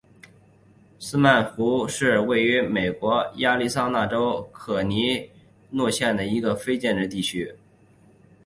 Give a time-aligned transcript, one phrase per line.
[0.97, 5.29] 斯通曼湖是位于美国亚利桑那州可可尼
[5.69, 7.53] 诺县的一个非建制地区。